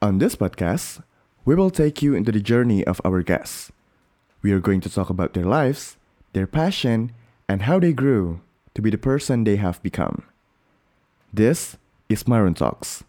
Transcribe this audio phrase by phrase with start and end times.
[0.00, 1.02] On this podcast,
[1.44, 3.72] we will take you into the journey of our guests.
[4.42, 5.96] We are going to talk about their lives,
[6.34, 7.10] their passion,
[7.48, 8.40] and how they grew
[8.74, 10.22] to be the person they have become.
[11.34, 13.02] This is Maroon Talks.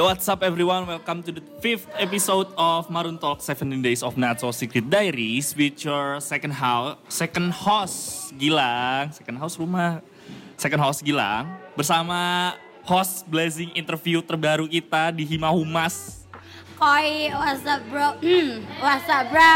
[0.00, 0.88] Yo, what's up everyone?
[0.88, 5.52] Welcome to the fifth episode of Maroon Talk 17 Days of Not So Secret Diaries
[5.52, 10.00] with your second house, second host Gilang, second house rumah,
[10.56, 16.24] second host Gilang bersama host blazing interview terbaru kita di Hima Humas.
[16.80, 18.16] Koi, what's up bro?
[18.24, 19.52] Hmm, what's up bro?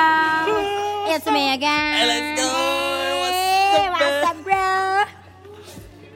[1.08, 1.96] It's me again.
[1.96, 2.52] Hey, let's go.
[2.52, 5.08] What's Hey, up, what's up bro?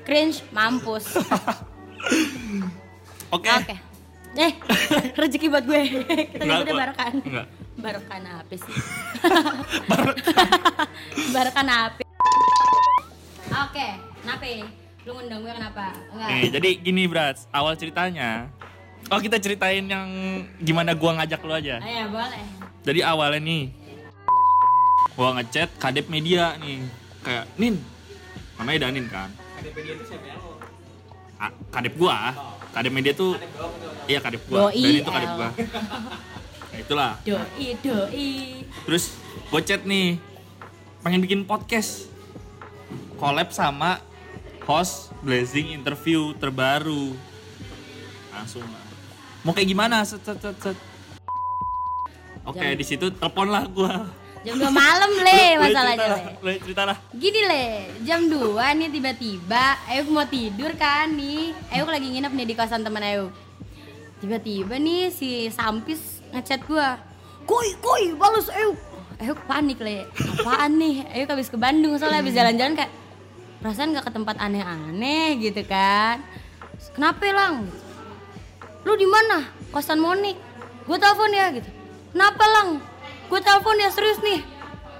[0.05, 1.17] Cringe, mampus.
[3.33, 3.49] Oke.
[3.57, 3.88] Oke.
[4.37, 4.53] Eh,
[5.21, 5.81] rezeki buat gue.
[5.89, 7.13] Kita Enggak, nyebutnya barokan.
[7.25, 7.47] enggak.
[7.79, 8.75] Barokan apa sih?
[11.35, 12.03] barokan apa?
[13.69, 13.89] Oke,
[14.21, 14.45] kenapa?
[15.07, 15.87] Lu ngundang gue kenapa?
[16.13, 16.29] Enggak.
[16.29, 18.51] Nih, jadi gini Brats, awal ceritanya
[19.09, 20.11] Oh kita ceritain yang
[20.61, 21.81] gimana gua ngajak lu aja.
[21.81, 22.45] Ayo, boleh.
[22.85, 23.73] Jadi awalnya nih
[25.19, 26.85] gua ngechat kadep media nih
[27.27, 27.75] kayak Nin
[28.55, 29.27] namanya Danin kan
[29.59, 30.31] kadep media itu siapa
[31.75, 32.31] kadep gua
[32.71, 33.35] kadep media tuh
[34.09, 34.73] iya kadep gua.
[34.73, 35.49] Doi, Danin tuh kadep gua.
[35.53, 37.13] Nah, itulah.
[37.23, 38.31] Doi, doi.
[38.89, 39.05] terus
[39.53, 40.17] gua chat nih.
[41.05, 42.09] Pengen bikin podcast.
[43.21, 44.01] Collab sama
[44.65, 47.13] host Blazing interview terbaru.
[48.33, 48.85] Langsung lah.
[49.45, 50.03] Mau kayak gimana?
[50.03, 50.79] Set set set, set.
[52.49, 54.09] oke Jangan- di situ telepon lah gua.
[54.47, 56.07] Jam 2 malam le masalahnya
[56.41, 56.55] le.
[56.63, 56.97] cerita lah.
[57.11, 57.67] Gini le,
[58.07, 61.51] jam 2 nih tiba-tiba Ayuk mau tidur kan nih?
[61.75, 63.35] Ayuk lagi nginep nih di kosan temen Ayuk
[64.19, 66.99] Tiba-tiba nih si Sampis ngechat gua.
[67.49, 68.77] Koi, koi, balas Ayuk
[69.19, 71.03] Ayuk panik le, apaan nih?
[71.11, 72.93] Ayuk habis ke Bandung soalnya habis jalan-jalan kayak
[73.59, 76.23] Perasaan gak ke tempat aneh-aneh gitu kan.
[76.95, 77.67] Kenapa lang?
[78.87, 79.51] Lu di mana?
[79.75, 80.39] Kosan Monik.
[80.87, 81.67] Gue telepon ya gitu.
[82.15, 82.79] Kenapa lang?
[83.27, 84.47] Gue telepon ya serius nih.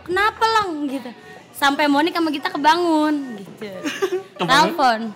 [0.03, 0.91] Kenapa lang?
[0.91, 1.07] Gitu.
[1.55, 3.63] Sampai Monik sama kita kebangun gitu?
[4.43, 5.15] Telepon.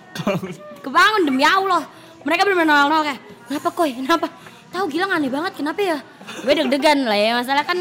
[0.79, 1.83] Kebangun demi Allah
[2.23, 3.91] Mereka bener-bener nol kayak Kenapa koi?
[3.93, 4.27] Kenapa?
[4.71, 5.97] Tahu Gilang aneh banget kenapa ya?
[6.41, 7.77] Gue deg-degan lah ya Masalah kan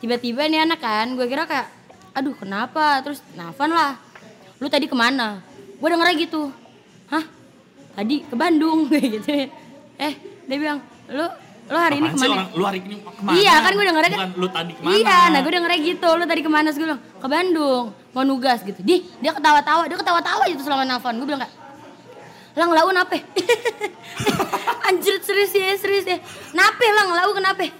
[0.00, 1.68] tiba-tiba nih anak kan Gue kira kayak
[2.12, 3.00] Aduh kenapa?
[3.00, 3.96] Terus nelfon lah
[4.58, 5.38] Lu tadi ke mana?
[5.78, 6.48] Gue dengernya gitu
[7.06, 7.24] Hah?
[7.92, 9.28] Tadi ke Bandung gitu
[9.96, 11.26] Eh dia bilang Lu
[11.62, 12.42] lu hari ini Apaan sih ke mana?
[12.42, 13.32] orang lu hari ini ke mana?
[13.32, 14.92] Iya kan gue dengernya kan lu tadi ke mana?
[14.92, 18.24] Iya nah gue dengernya gitu Lu tadi ke mana Terus gue bilang ke Bandung Mau
[18.24, 21.54] nugas gitu Di dia ketawa-tawa Dia ketawa-tawa gitu selama nelfon Gue bilang kayak
[22.52, 23.18] Lang lau nape?
[24.88, 26.18] Anjir serius ya serius ya
[26.52, 27.64] Nape lang lau kenapa?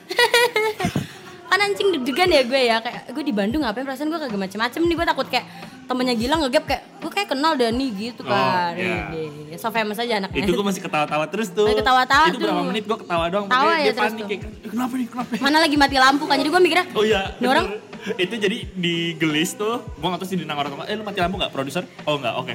[1.53, 4.81] kan anjing deg-degan ya gue ya Kayak gue di Bandung ngapain perasaan gue kagak macem-macem
[4.81, 5.44] nih Gue takut kayak
[5.84, 9.12] temennya Gilang ngegap kayak Gue kayak kenal Dani gitu Oh, kan iya.
[9.12, 11.69] Ih, So famous aja anaknya Itu gue masih ketawa-tawa terus tuh.
[11.69, 12.69] Masih ketawa-tawa Itu berapa tuh.
[12.72, 13.47] menit gue ketawa doang.
[13.53, 14.28] Tawa ya dia terus panik tuh.
[14.32, 15.31] kayak, "Eh, kenapa nih kenapa?
[15.44, 17.21] Mana lagi mati lampu kan Jadi gue mikirnya Oh iya.
[17.37, 17.66] Ini orang
[18.25, 19.84] itu jadi di gelis tuh.
[20.00, 21.84] Gue gak tau sih di orang Eh lu mati lampu gak produser?
[22.09, 22.55] Oh enggak oke.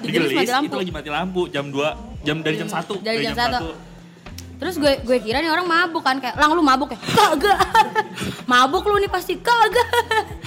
[0.00, 0.66] Di, Di Gelis gelis, mati lampu.
[0.66, 3.68] itu lagi mati lampu jam 2 jam dari jam 1 Dari jam satu.
[4.54, 6.98] Terus gue gue kira nih orang mabuk kan kayak lang lu mabuk ya?
[6.98, 7.58] Kagak.
[8.52, 9.88] mabuk lu nih pasti kagak.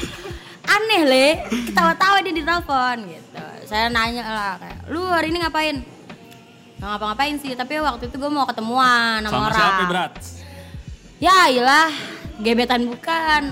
[0.74, 1.28] Aneh le,
[1.70, 3.46] ketawa-tawa dia di telepon gitu.
[3.64, 5.80] Saya nanya lah kayak, "Lu hari ini ngapain?"
[6.78, 9.58] Nggak ngapa-ngapain sih, tapi waktu itu gue mau ketemuan sama, Sama orang.
[9.58, 10.12] siapa Brat?
[11.18, 11.90] Ya iyalah,
[12.38, 13.44] gebetan bukan.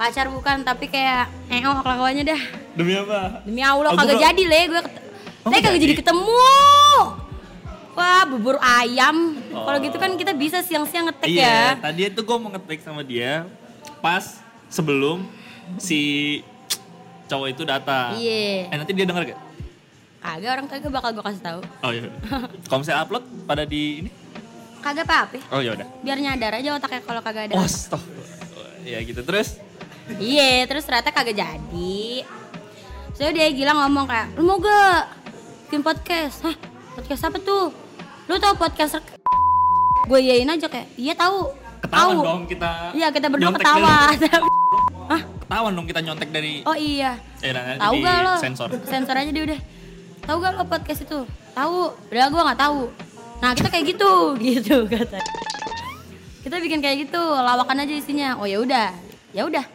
[0.00, 2.40] Pacar bukan, tapi kayak eok kelakuannya dah.
[2.72, 3.44] Demi apa?
[3.44, 4.96] Demi Allah Oh, kagak jadi le gue ket-
[5.40, 5.94] Oh, Le kagak jadi?
[5.94, 6.32] ketemu.
[7.92, 9.36] Wah, bubur ayam.
[9.44, 9.82] Kalau Oh.
[9.82, 11.64] gitu kan kita bisa siang-siang ngetek Iya, ya.
[11.78, 13.44] tadi itu gue mau ngetik sama dia
[14.00, 15.20] pas sebelum
[15.76, 16.00] si
[17.26, 18.16] cowok itu datang.
[18.16, 18.72] Iya.
[18.72, 19.40] Eh nanti dia denger gak?
[20.18, 21.60] Kagak orang kagak bakal gue kasih tahu.
[21.78, 22.08] Oh iya.
[22.64, 24.10] Kalau misalnya upload pada di ini?
[24.80, 25.36] Kagak apa-apa.
[25.52, 25.84] Oh ya udah.
[26.00, 27.54] Biar nyadar aja otaknya kalau kagak ada.
[27.54, 28.00] Oh, stop.
[28.80, 29.60] Ya gitu terus.
[30.18, 32.24] Iya, terus ternyata kagak jadi.
[33.14, 35.12] Soalnya dia gila ngomong kayak, "Lu mau gak
[35.68, 36.56] bikin podcast?" Hah?
[36.96, 37.70] Podcast apa tuh?
[38.26, 38.98] Lu tau podcast
[40.08, 42.22] Gue iyain aja kayak, "Iya tahu." Tahu.
[42.22, 42.90] dong kita.
[42.92, 44.14] Iya, kita berdua ketawa.
[45.10, 45.22] Hah?
[45.42, 47.18] Ketahuan dong kita nyontek dari Oh iya.
[47.42, 48.34] eh nah, nanti Tahu gak lo?
[48.38, 48.68] sensor.
[48.86, 49.60] Sensor aja dia udah.
[50.22, 51.18] Tahu gak lo podcast itu?
[51.50, 51.78] Tahu.
[52.08, 52.80] Udah gua nggak tahu.
[53.40, 54.10] Nah kita kayak gitu,
[54.46, 55.18] gitu kata.
[56.40, 58.38] Kita bikin kayak gitu, lawakan aja isinya.
[58.38, 58.94] Oh ya udah,
[59.34, 59.66] ya udah.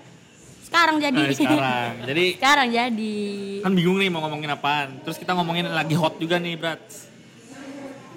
[0.75, 1.21] Sekarang jadi.
[1.23, 1.91] Nah, sekarang.
[2.03, 3.15] Jadi sekarang jadi.
[3.63, 4.99] kan bingung nih mau ngomongin apaan.
[5.07, 6.83] Terus kita ngomongin lagi hot juga nih, Brat.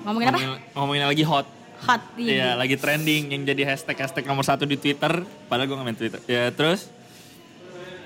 [0.03, 0.39] Ngomongin apa?
[0.43, 1.47] Ngomongin, ngomongin lagi hot.
[1.79, 2.35] Hot ini.
[2.35, 5.23] Iya, lagi trending yang jadi hashtag-hashtag nomor satu di Twitter.
[5.47, 6.21] Padahal gue nggak main Twitter.
[6.27, 6.91] Ya, terus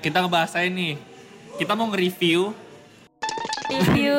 [0.05, 1.01] kita ngebahas nih.
[1.57, 2.53] Kita mau nge-review.
[3.73, 4.13] Review,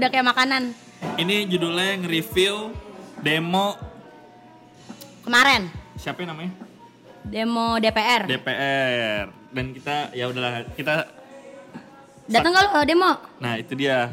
[0.00, 0.72] udah kayak makanan.
[1.20, 2.72] Ini judulnya nge-review
[3.20, 3.76] demo
[5.26, 5.66] Kemarin
[5.98, 6.54] siapa yang namanya?
[7.26, 8.22] Demo DPR.
[8.26, 9.24] DPR.
[9.50, 11.06] Dan kita ya udahlah kita
[12.26, 13.12] Datang lo demo?
[13.38, 14.10] Nah itu dia.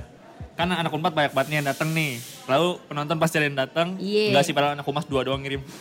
[0.54, 2.22] Kan anak Unpad banyak banget nih yang datang nih.
[2.46, 3.98] Lalu penonton pasti ada yang datang.
[3.98, 4.30] Iya.
[4.30, 5.62] Enggak sih padahal anak humas dua doang ngirim.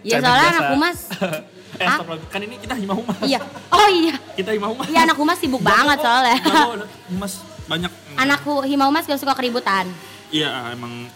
[0.00, 0.56] Iya Cemen soalnya biasa.
[0.56, 0.98] anak humas.
[1.82, 1.96] eh Hah?
[2.00, 2.24] stop lagi.
[2.32, 3.20] Kan ini kita hima humas.
[3.20, 3.40] iya.
[3.68, 4.14] Oh iya.
[4.32, 4.86] Kita hima humas.
[4.88, 6.38] Iya anak humas sibuk banget soalnya.
[6.40, 6.72] jago,
[7.12, 7.32] humas
[7.68, 7.92] banyak.
[8.16, 9.84] anak hu- hima humas gak suka keributan.
[10.32, 11.12] Iya emang.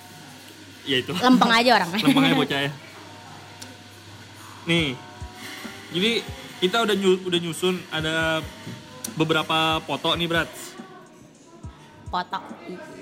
[0.84, 1.16] Ya itu.
[1.16, 1.88] Lempeng aja orang.
[2.04, 2.70] Lempengnya bocah ya.
[4.64, 4.92] Nih.
[5.94, 6.10] Jadi
[6.58, 8.42] kita udah nyu- udah nyusun ada
[9.14, 10.50] beberapa foto nih Brat.
[12.10, 12.38] Foto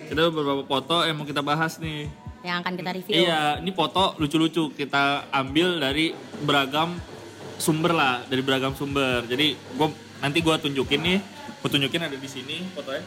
[0.08, 2.08] Kita beberapa foto yang mau kita bahas nih.
[2.42, 3.22] yang akan kita review.
[3.22, 6.10] Iya, ini foto lucu-lucu kita ambil dari
[6.42, 6.98] beragam
[7.54, 9.22] sumber lah, dari beragam sumber.
[9.24, 11.18] Jadi gua nanti gua tunjukin nih,
[11.62, 12.98] gua tunjukin ada di sini fotonya.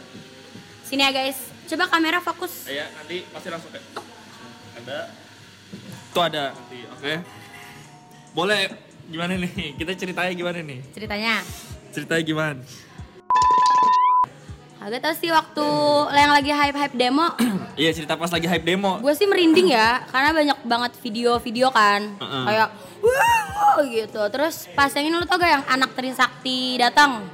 [0.88, 1.36] Sini ya guys.
[1.68, 2.64] Coba kamera fokus.
[2.64, 3.84] Ya, nanti pasti langsung kayak
[4.80, 4.98] ada.
[6.08, 7.12] Itu ada nanti, oke.
[8.32, 8.72] Boleh
[9.06, 9.74] gimana nih?
[9.74, 10.78] Kita ceritanya gimana nih?
[10.90, 11.34] Ceritanya.
[11.90, 12.60] Ceritanya gimana?
[14.76, 15.66] Agak tau sih waktu
[16.14, 17.26] yang lagi hype-hype demo,
[17.80, 19.02] Iya, cerita pas lagi hype demo.
[19.02, 22.44] gue sih merinding ya, karena banyak banget video-video kan, Heeh.
[22.46, 22.68] kayak
[23.02, 24.22] wah gitu.
[24.30, 27.26] Terus pas yang ini lu tau gak yang anak Trisakti datang?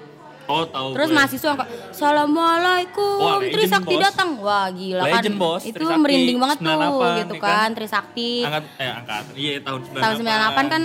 [0.49, 1.15] Oh, tahu Terus gue.
[1.15, 4.29] mahasiswa yang kayak Assalamualaikum Wah, legend, Trisakti datang.
[4.41, 5.13] Wah gila kan.
[5.21, 6.01] Legend, bos, Itu Trisakti.
[6.01, 7.69] merinding banget tuh 98, gitu ya kan, kan?
[7.77, 8.31] Trisakti.
[8.43, 9.25] angkat eh angkat.
[9.37, 10.01] Iya, tahun 98.
[10.01, 10.85] Tahun 98 kan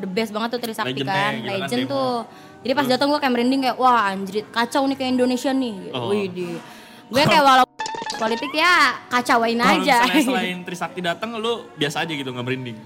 [0.00, 1.92] the best banget tuh Trisakti Legendnya, kan, gila kan, legend demo.
[1.92, 2.14] tuh.
[2.60, 5.74] Jadi pas datang gue kayak merinding kayak wah anjrit kacau nih kayak Indonesia nih.
[5.92, 6.08] Oh.
[6.10, 6.48] Wih di.
[7.08, 7.66] Gue kayak walau
[8.16, 10.04] politik ya kacauin aja.
[10.04, 12.78] misalnya selain Trisakti datang lu biasa aja gitu nggak merinding.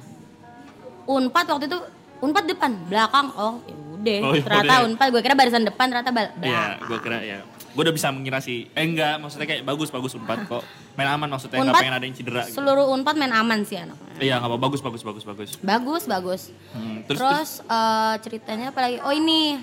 [1.05, 1.79] Unpad waktu itu
[2.25, 3.29] Unpad depan, belakang.
[3.37, 4.19] Oh, ya udah.
[4.25, 4.75] Oh, ya ternyata.
[4.89, 6.89] Unpad gue kira barisan depan ternyata bal- Iya, belakang.
[6.89, 7.39] gue kira ya.
[7.75, 8.71] Gue udah bisa mengira sih.
[8.71, 10.63] Eh enggak, maksudnya kayak bagus bagus Unpad kok.
[10.95, 12.43] Main aman maksudnya nggak Unpad pengen ada yang cedera.
[12.47, 12.55] Gitu.
[12.55, 14.15] Seluruh Unpad main aman sih anaknya.
[14.23, 15.51] Iya nggak apa bagus bagus bagus bagus.
[15.59, 16.43] Bagus, bagus.
[16.71, 19.03] Hmm, terus, Terus, eh, ceritanya apa lagi?
[19.03, 19.59] Oh ini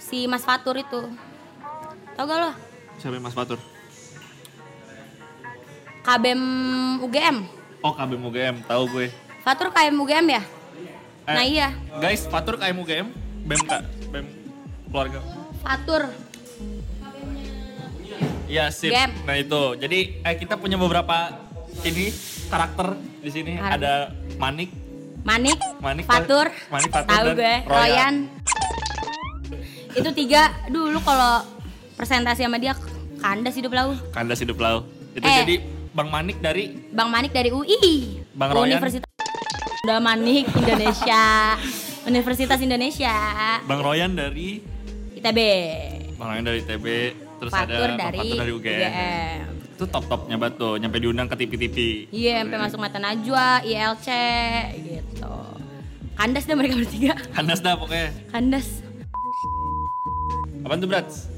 [0.00, 1.04] si Mas Fatur itu.
[2.16, 2.50] Tau gak lo?
[2.96, 3.60] terus siapa Mas Fatur?
[6.00, 6.42] KBM
[7.04, 7.36] UGM.
[7.84, 9.06] Oh KBM UGM, tahu gue.
[9.44, 10.42] Fatur KBM UGM ya?
[11.26, 11.68] Eh, Nah iya,
[11.98, 13.10] Guys, Fatur KM UGM,
[13.44, 14.26] BEM kak, BEM
[14.88, 15.20] keluarga.
[15.60, 16.06] Fatur.
[18.46, 18.94] Iya sip.
[19.26, 21.34] Nah itu, jadi eh, kita punya beberapa
[21.82, 22.14] ini
[22.46, 23.52] karakter di sini.
[23.58, 23.74] Karakter.
[23.82, 23.94] Ada
[24.38, 24.70] Manik,
[25.26, 28.14] Manik, Manik, Fatur, Manik, Fatur, tahu dan gue, Royan.
[29.92, 31.42] Itu tiga, dulu kalau
[31.98, 32.78] presentasi sama dia
[33.18, 33.98] kandas hidup lau.
[34.14, 34.86] Kandas hidup lau.
[35.10, 35.36] Itu Eh.
[35.42, 35.54] jadi
[35.90, 38.22] Bang Manik dari Bang Manik dari UI.
[38.30, 38.78] Bang Royan.
[38.78, 39.08] Universitas
[39.82, 41.24] Udah Manik Indonesia.
[42.10, 43.14] Universitas Indonesia.
[43.66, 44.62] Bang Royan dari
[45.16, 45.38] ITB.
[46.14, 46.86] Bang Royan dari TB,
[47.36, 49.52] terus Fatur ada dari, Fatur dari UGM.
[49.76, 51.76] Itu top-topnya banget tuh, nyampe diundang ke TV-TV.
[52.08, 54.08] Iya, sampai masuk mata Najwa, ILC
[54.80, 55.36] gitu.
[56.16, 57.12] Kandas dah mereka bertiga.
[57.36, 58.08] Kandas dah pokoknya.
[58.32, 58.68] Kandas.
[60.64, 61.28] Apaan tuh, Brats?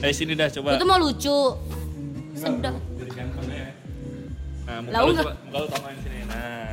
[0.00, 0.78] Eh sini dah coba.
[0.78, 1.38] Itu mau lucu.
[2.38, 2.78] Sedap.
[4.64, 5.66] Nah, muka lu coba, muka lu
[6.00, 6.18] sini.
[6.24, 6.72] Nah.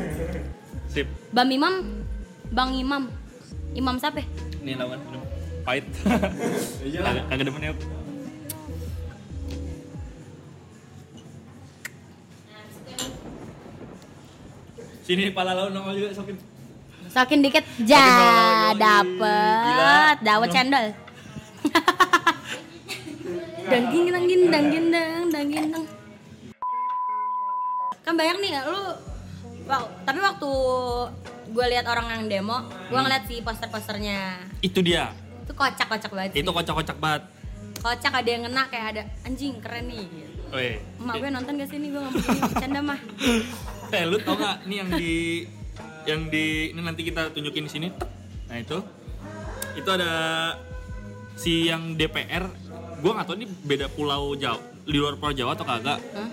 [0.92, 1.06] Sip.
[1.34, 2.04] Bang Imam,
[2.52, 3.10] Bang Imam.
[3.72, 4.22] Imam siapa?
[4.60, 5.24] Nih lawan minum.
[5.62, 5.84] Pahit.
[7.02, 7.78] Agak agak demen yuk.
[15.02, 16.38] Sini pala lawan nongol juga sokin.
[17.10, 20.86] Sokin dikit, ja dapet, dawet cendol.
[23.70, 25.84] dang gendang gendang gendang dang gendang.
[28.02, 28.82] Kan banyak nih lu
[29.62, 30.50] Wow, tapi waktu
[31.54, 34.42] gue lihat orang yang demo, gue ngeliat si poster-posternya.
[34.58, 35.21] Itu dia.
[35.42, 36.40] Itu kocak-kocak banget sih.
[36.40, 37.22] Itu kocak-kocak banget.
[37.82, 40.06] Kocak ada yang ngena kayak ada anjing keren nih.
[40.06, 40.42] gitu.
[40.52, 40.76] Weh.
[41.00, 42.22] Emak gue nonton gak sih nih gue ngomong
[42.52, 43.00] bercanda mah.
[43.90, 45.12] Eh lu tau gak nih yang di
[46.02, 47.88] yang di ini nanti kita tunjukin di sini.
[48.50, 48.78] Nah itu
[49.72, 50.12] itu ada
[51.34, 52.44] si yang DPR.
[53.02, 55.98] Gua nggak tahu ini beda pulau Jawa di luar pulau Jawa atau kagak.
[56.14, 56.30] Hah?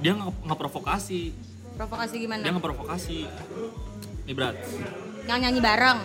[0.00, 1.34] Dia nggak provokasi.
[1.76, 2.40] Provokasi gimana?
[2.46, 3.28] Dia nggak provokasi.
[4.24, 4.56] Nih berat.
[5.28, 5.98] Yang nyanyi bareng.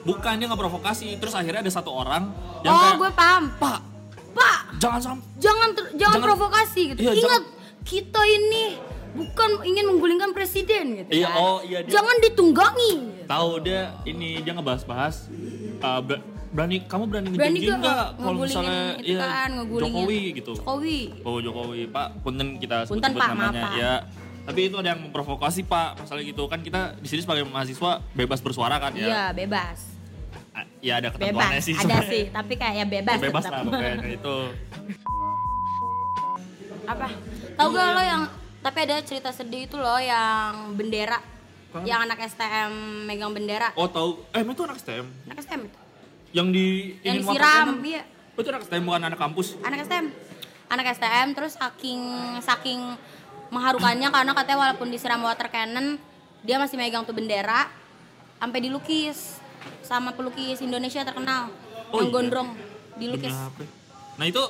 [0.00, 1.16] Bukan dia nggak provokasi.
[1.16, 3.44] Terus akhirnya ada satu orang yang Oh, kayak gue paham.
[3.56, 3.78] Pak
[4.30, 7.00] Pak, jangan sam jangan ter- jangan, Jangan- provokasi gitu.
[7.00, 7.42] Iya, Ingat
[7.82, 8.64] kita ini
[9.10, 11.10] bukan ingin menggulingkan presiden gitu.
[11.12, 11.36] Iya, kan.
[11.36, 12.92] oh, iya, dia- Jangan ditunggangi.
[13.26, 15.26] tahu dia ini dia ngebahas-bahas
[15.78, 17.76] uh, ber- berani kamu berani Berani nggak
[18.14, 19.50] kalau ngegulingin misalnya ya, kan.
[19.68, 21.00] Jokowi gitu Jokowi.
[21.20, 23.72] bawa Jokowi Pak punten kita sebut, Punten, Pak, namanya Pak.
[23.74, 23.92] ya
[24.48, 28.40] tapi itu ada yang memprovokasi Pak masalah gitu kan kita di sini sebagai mahasiswa bebas
[28.40, 29.78] bersuara kan ya Iya, bebas.
[30.80, 31.62] Ya ada ketentuannya Bebas.
[31.62, 32.08] sih Ada sebenarnya.
[32.14, 33.54] sih, tapi kayak ya bebas, Ya, bebas tetap.
[33.54, 34.36] lah pokoknya itu
[36.84, 37.08] Apa?
[37.54, 37.76] Tahu Iya.
[37.76, 38.22] gak lo yang
[38.58, 41.20] tapi ada cerita sedih itu loh yang bendera
[41.68, 41.84] Kan?
[41.84, 42.72] yang anak STM
[43.04, 43.70] megang bendera.
[43.74, 45.78] oh tahu eh itu anak STM Anak STM itu.
[46.30, 48.02] yang di Yang disiram, iya.
[48.34, 50.06] oh, itu anak STM bukan anak kampus Anak STM.
[50.66, 52.00] Anak STM terus saking
[52.40, 52.80] saking
[53.48, 55.96] mengharukannya karena katanya walaupun disiram water cannon
[56.40, 57.66] dia masih megang tuh bendera
[58.36, 59.40] sampai dilukis
[59.80, 61.50] sama pelukis Indonesia terkenal
[61.88, 62.14] Oh yang iya?
[62.14, 62.48] gondrong
[62.94, 63.32] dilukis.
[63.32, 63.64] apa?
[64.14, 64.42] Nah itu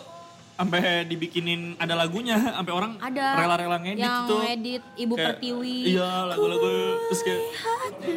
[0.52, 4.42] sampai dibikinin ada lagunya, sampai orang Ada rela-rela ngedit yang tuh.
[4.42, 5.76] ngedit Ibu Kayak, Pertiwi.
[5.88, 6.66] Iya lagu-lagu
[7.06, 7.42] terus kayak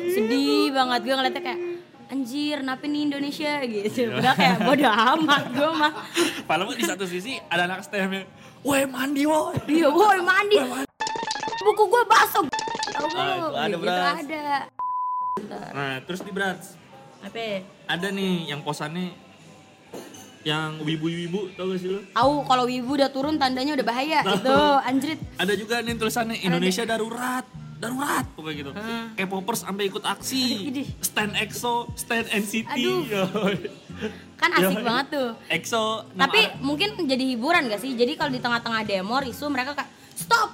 [0.10, 1.60] sedih banget gue ngeliatnya kayak
[2.08, 4.18] anjir kenapa nih Indonesia gitu Iya.
[4.18, 5.92] udah kayak bodo amat gue mah
[6.44, 8.26] Padahal di satu sisi ada anak STM yang
[8.62, 9.58] Weh mandi woi.
[9.66, 10.58] Iya woi mandi.
[11.62, 12.42] Buku gue basah
[12.92, 13.22] tau gak
[13.54, 14.50] Ah, itu ada, Gitu ada.
[15.74, 16.78] Nah terus di Brats
[17.22, 17.66] apa?
[17.90, 19.14] Ada nih yang posannya
[20.42, 22.02] Yang wibu-wibu tau gak sih lo?
[22.18, 24.42] Tahu kalau wibu udah turun tandanya udah bahaya Tahu.
[24.42, 24.58] itu
[24.90, 25.20] anjrit.
[25.38, 27.46] Ada juga nih tulisannya Indonesia darurat.
[27.78, 28.72] Darurat pokoknya gitu.
[28.74, 29.14] Hmm.
[29.18, 30.70] K-popers sampai ikut aksi.
[31.02, 33.02] Stand EXO, stand NCT Aduh.
[34.42, 34.82] Kan asik Yoi.
[34.82, 35.38] banget tuh.
[35.54, 35.86] EXO
[36.18, 36.66] tapi Arab.
[36.66, 37.94] mungkin jadi hiburan gak sih?
[37.94, 39.86] Jadi kalau di tengah-tengah demo risu mereka kayak
[40.18, 40.50] stop!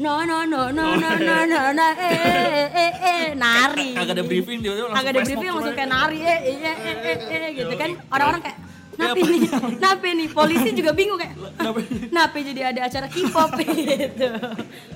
[0.00, 3.92] No no no no no no no no eh eh eh, eh nari.
[3.92, 6.96] Kagak ada briefing dia langsung kagak ada briefing langsung kayak nari eh eh eh eh,
[7.04, 8.00] eh, eh gitu kan.
[8.08, 8.56] Orang-orang kayak
[8.92, 9.28] nape apa?
[9.28, 9.40] nih
[9.76, 10.28] nape nih.
[10.32, 11.36] Polisi juga bingung kayak
[12.08, 12.40] nape.
[12.40, 14.28] Jadi ada acara K-pop gitu.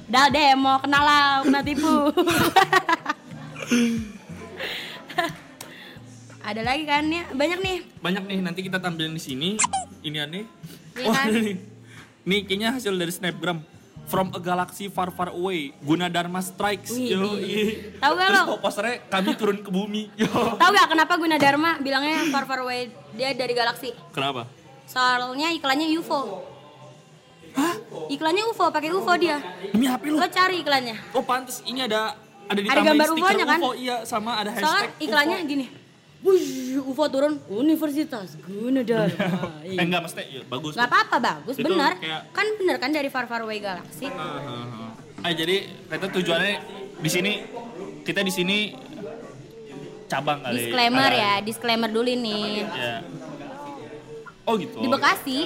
[0.08, 2.08] Dah demo kenal lah kena tipu
[6.46, 9.48] ada lagi kan ya banyak nih Banyak nih nanti kita tampilin di sini.
[10.00, 10.46] Ini aneh.
[10.94, 11.34] Iya Wah, kan?
[11.34, 11.58] ini.
[12.22, 13.58] Nih kayaknya hasil dari snapgram.
[14.06, 16.94] From a galaxy far far away, Gunadarma strikes.
[16.94, 17.90] Wih, Yo, iya.
[17.98, 18.54] Tahu gak Terus lo?
[18.56, 20.06] posternya kami turun ke bumi.
[20.22, 20.30] Yo.
[20.30, 24.46] tahu gak kenapa Gunadarma bilangnya far far away dia dari galaksi Kenapa?
[24.86, 26.38] soalnya iklannya UFO
[27.52, 27.74] Hah?
[28.06, 29.42] Iklannya UFO, pakai UFO dia.
[29.66, 30.20] Demi HP lu.
[30.20, 30.94] Lo cari iklannya.
[31.10, 33.58] Oh pantes ini ada ada di Ada gambar UFO-nya kan?
[33.58, 35.50] UFO iya sama ada hashtag Soalnya iklannya UFO.
[35.50, 35.66] gini.
[36.26, 39.62] Wuih, UFO turun Universitas Gunadarma.
[39.64, 40.74] Eh enggak mesti ya, bagus.
[40.74, 41.94] Gak apa-apa bagus, Itu benar.
[41.96, 44.06] kayak- Kan bener kan dari Far Far Away Galaxy.
[44.08, 44.90] Ah, ah, ah.
[45.22, 45.56] Ah, jadi
[45.86, 46.52] kita tujuannya
[46.96, 47.32] di sini
[48.02, 48.58] kita di sini
[50.06, 50.54] cabang kali.
[50.60, 52.62] Disclaimer ya, disclaimer dulu nih.
[52.64, 52.94] Ya.
[54.46, 54.78] Oh gitu.
[54.78, 55.38] Di Bekasi,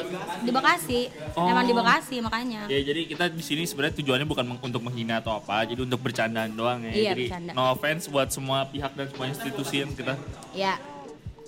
[0.44, 1.00] di Bekasi.
[1.32, 1.48] Oh.
[1.48, 2.68] Emang di Bekasi makanya.
[2.68, 6.52] Ya jadi kita di sini sebenarnya tujuannya bukan untuk menghina atau apa, jadi untuk bercandaan
[6.52, 6.92] doang ya.
[6.92, 7.50] Iya, jadi bercanda.
[7.56, 10.20] no offense buat semua pihak dan semua institusi yang kita.
[10.52, 10.76] Ya,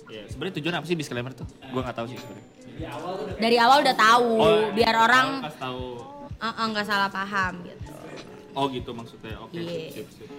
[0.05, 1.45] Ya, sebenarnya tujuan apa sih disclaimer tuh?
[1.69, 2.45] Gua nggak tahu sih sebenarnya.
[3.35, 5.85] dari awal udah tahu Oh, biar orang tahu.
[6.35, 7.89] eh, eh, nggak salah paham gitu.
[8.53, 9.33] Oh gitu maksudnya.
[9.39, 9.57] Oke.
[9.57, 9.89] Iya.
[9.89, 10.29] sip, sip, sip.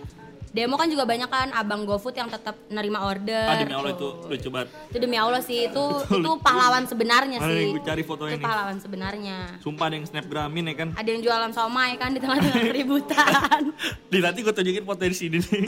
[0.55, 3.43] Demo kan juga banyak kan abang GoFood yang tetap nerima order.
[3.43, 4.13] Ah demi Allah itu tuh.
[4.31, 4.69] lucu banget.
[4.87, 5.85] Itu demi Allah sih itu
[6.15, 7.75] itu pahlawan sebenarnya Mana sih.
[7.75, 8.47] gua cari fotonya itu nih.
[8.47, 9.37] pahlawan sebenarnya.
[9.59, 10.89] Sumpah ada yang snapgramin ya kan.
[10.95, 13.61] Ada yang jualan somai kan di tengah-tengah keributan.
[14.15, 15.67] Di nanti gue tunjukin foto di sini nih.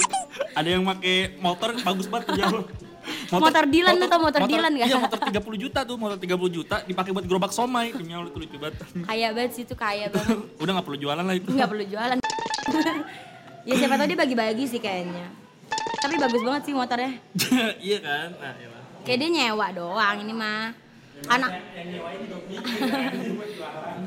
[0.55, 2.62] ada yang pakai motor bagus banget tuh jauh.
[3.28, 4.87] Motor Dylan tuh tau motor Dylan nggak?
[4.87, 7.90] Iya motor 30 juta tuh, motor 30 juta dipakai buat gerobak somai.
[7.90, 8.78] Demi Allah tuh lucu banget.
[9.02, 10.38] kaya banget sih itu kaya banget.
[10.57, 11.50] Udah gak perlu jualan lah itu.
[11.50, 12.16] Nggak perlu jualan.
[13.66, 15.26] Ya siapa tahu dia bagi-bagi sih kayaknya.
[15.99, 17.12] Tapi bagus banget sih motornya.
[17.82, 18.28] iya kan?
[18.32, 18.82] Nah, iya lah.
[19.02, 20.70] Kayak dia nyewa doang ini mah.
[21.26, 21.49] Anak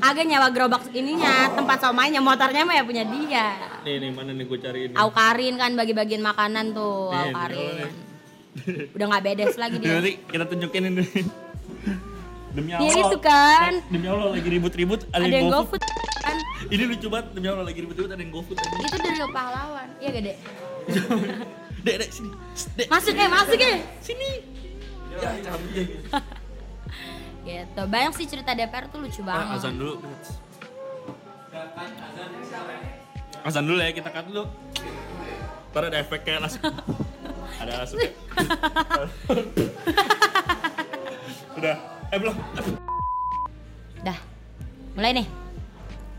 [0.00, 3.46] Agak nyewa gerobak ininya, tempat somainya, motornya mah ya punya dia.
[3.82, 4.88] Nih nih mana nih gue cariin.
[4.90, 4.96] nih.
[4.96, 7.74] Aukarin kan bagi-bagiin makanan tuh, Nih, Aukarin.
[7.76, 9.90] nih, Udah nggak bedes lagi dia.
[9.92, 11.04] nanti kita tunjukin ini.
[12.50, 12.90] Demi Ya Allah.
[13.06, 13.72] itu kan.
[13.86, 15.82] Demi Allah lagi ribut-ribut ada, Ada yang GoFood
[16.20, 16.36] kan.
[16.74, 18.56] Ini lucu banget demi Allah lagi ribut-ribut ada yang GoFood.
[18.58, 19.88] Itu dari pahlawan.
[19.96, 20.36] Iya gak, Dek?
[21.86, 22.28] Dek, dek sini.
[22.76, 23.78] Dek, Masuk eh, masuk eh.
[24.00, 24.30] sini.
[25.10, 25.86] Ya, cabut deh.
[27.40, 27.82] Gitu.
[27.82, 29.56] Banyak sih cerita DPR tuh lucu Ah, banget.
[29.56, 29.94] azan dulu.
[33.40, 34.44] Azan dulu ya, kita cut dulu.
[35.70, 36.62] Ntar ada efek kayak langsung.
[37.56, 37.98] ada langsung.
[41.54, 41.76] Udah.
[42.10, 42.34] Eh belum.
[44.02, 44.18] Dah.
[44.92, 45.26] Mulai nih.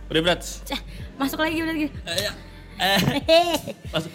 [0.08, 0.42] Udah berat.
[1.16, 1.88] Masuk lagi udah lagi.
[1.92, 2.32] Eh, ya.
[2.80, 3.00] Eh,
[3.94, 4.14] langsung.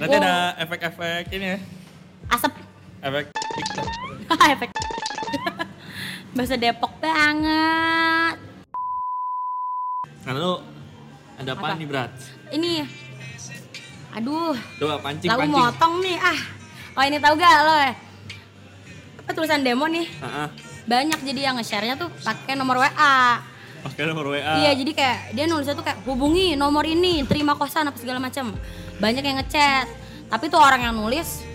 [0.00, 0.22] Nanti Wow.
[0.22, 1.58] ada efek-efek ini ya.
[2.28, 2.52] Asap.
[3.00, 3.86] Efek TikTok.
[4.54, 4.70] Efek.
[6.30, 8.36] Bahasa Depok banget.
[10.20, 10.52] Nah, lu
[11.36, 11.76] ada apa, Apa?
[11.76, 12.12] nih, Brat?
[12.50, 12.84] Ini.
[14.12, 15.54] Aduh, Coba pancing, lalu pancing.
[15.54, 16.38] motong nih ah.
[16.92, 17.76] Oh ini tahu gak lo?
[19.30, 20.10] Apa tulisan demo nih?
[20.10, 20.46] Heeh.
[20.90, 23.38] Banyak jadi yang nge-share-nya tuh pakai nomor WA.
[23.86, 24.58] Pakai nomor WA.
[24.58, 28.50] Iya jadi kayak dia nulisnya tuh kayak hubungi nomor ini terima kosan apa segala macam.
[28.98, 29.86] Banyak yang ngechat.
[30.34, 31.46] Tapi tuh orang yang nulis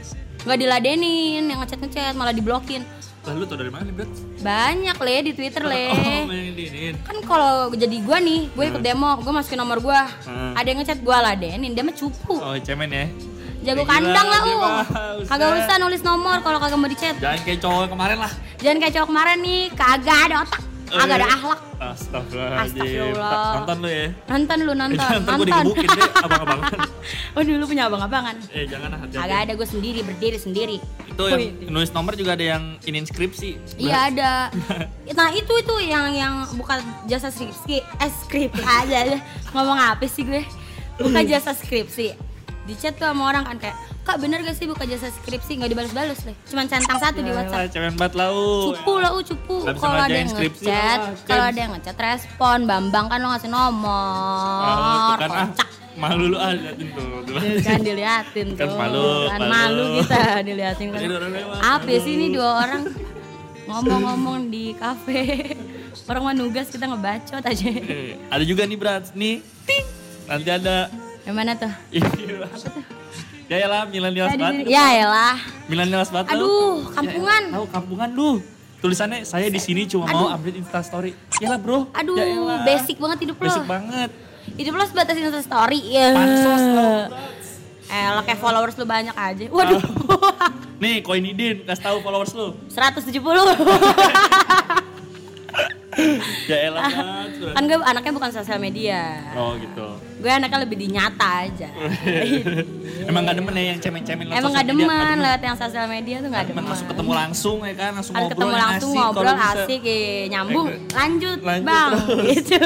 [0.48, 2.88] nggak diladenin, yang ngechat ngechat malah diblokin.
[3.28, 4.12] Lalu tau dari mana nih, Brat?
[4.40, 5.86] Banyak le di Twitter le.
[6.96, 10.08] Oh, kan kalau jadi gua nih, gue ikut demo, gue masukin nomor gua.
[10.24, 10.56] Hmm.
[10.56, 12.40] Ada yang ngechat gua ladenin, dia mah cupu.
[12.40, 13.12] Oh, cemen ya.
[13.66, 14.56] Jago Gila, kandang lah lu.
[14.56, 14.86] mah,
[15.26, 17.16] Kagak usah nulis nomor kalau kagak mau dicat.
[17.18, 18.32] Jangan kayak cowok kemarin lah.
[18.62, 20.62] Jangan kayak cowok kemarin nih, kagak ada otak.
[20.86, 21.34] Kagak ada Eh.
[21.34, 21.62] akhlak.
[21.76, 23.52] Astagfirullah.
[23.58, 24.06] Nonton lu ya.
[24.28, 25.46] Nonton lu nonton, gue nonton.
[25.46, 26.80] digebukin deh abang-abangan.
[27.36, 28.36] oh dulu punya abang-abangan.
[28.50, 29.20] Eh jangan lah hati-hati.
[29.20, 30.78] Kagak ada gue sendiri berdiri sendiri.
[31.06, 33.50] Itu yang nulis nomor juga ada yang ini inskripsi.
[33.76, 34.32] Iya ada.
[35.16, 39.18] Nah itu itu yang yang buka jasa skripsi, eh skripsi aja aja.
[39.50, 40.44] Ngomong apa sih gue?
[40.98, 42.14] Buka jasa skripsi.
[42.66, 45.70] Di chat tuh sama orang kan kayak, kak bener gak sih buka jasa skripsi nggak
[45.70, 46.34] dibalas-balas deh.
[46.50, 47.70] Cuman centang satu di Yalah, WhatsApp.
[47.70, 48.74] Cemen banget lau.
[48.74, 49.56] Cupu lah, uh, cupu.
[49.70, 55.16] Kalau ada yang ngechat, kalau ada yang ngechat respon, Bambang kan lo ngasih nomor.
[55.22, 55.48] kan ah.
[55.54, 55.70] Kocak.
[55.96, 57.24] Malu lu ah liatin tuh.
[57.24, 58.68] Tuh kan diliatin tuh.
[58.68, 59.54] Kan malu, Kan malu.
[59.54, 61.00] malu kita diliatin kan.
[61.64, 62.84] Apa sih ini dua orang
[63.64, 65.56] ngomong-ngomong di kafe.
[66.10, 67.70] Orang mah nugas kita ngebacot aja.
[68.28, 69.40] Ada juga nih Brat, nih.
[69.64, 69.86] Ting.
[70.28, 70.92] Nanti ada
[71.26, 71.72] Yang mana tuh?
[71.96, 72.08] Iya.
[73.46, 74.66] Ya ya lah, milenial banget.
[74.66, 75.38] Ya elah.
[75.70, 76.34] Milenial banget.
[76.34, 77.42] Aduh, kampungan.
[77.46, 78.42] Ya, tahu kampungan lu.
[78.82, 81.14] Tulisannya saya di sini cuma mau update Insta story.
[81.38, 81.94] Ya lah, Bro.
[81.94, 82.66] Aduh, Ya elah.
[82.66, 83.46] basic banget hidup lo.
[83.46, 84.10] Basic banget.
[84.58, 85.78] Hidup lo sebatas Insta story.
[85.86, 86.10] Ya.
[86.14, 86.94] Pansos lo.
[87.86, 89.46] Elah kayak followers lu banyak aja.
[89.46, 89.82] Waduh.
[90.82, 92.58] Nih, Koinidin, kasih tahu followers lu.
[92.74, 93.22] 170.
[96.52, 96.84] Ya elah,
[97.32, 97.54] Brat.
[97.56, 99.16] kan gue anaknya bukan sosial media.
[99.32, 99.86] Oh, gitu.
[100.18, 101.70] Gue anaknya lebih di nyata aja.
[103.08, 106.28] Emang gak demen ya yang cemen-cemen lewat Emang gak demen lewat yang sosial media tuh
[106.28, 106.64] gak Demen demen.
[106.68, 110.78] langsung ketemu langsung ya kan, langsung ngobrol ketemu langsung asik, ngobrol asik eh, nyambung Eh,
[110.92, 112.36] lanjut, lanjut bang terus.
[112.36, 112.60] gitu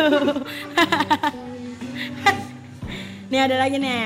[3.30, 3.98] nih ada lagi nih